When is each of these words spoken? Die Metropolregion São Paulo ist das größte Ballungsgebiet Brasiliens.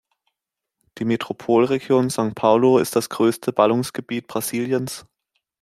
Die 0.97 1.05
Metropolregion 1.05 2.07
São 2.09 2.33
Paulo 2.33 2.79
ist 2.79 2.95
das 2.95 3.07
größte 3.09 3.53
Ballungsgebiet 3.53 4.25
Brasiliens. 4.25 5.05